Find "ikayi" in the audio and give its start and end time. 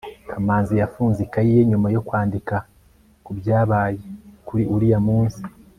1.23-1.51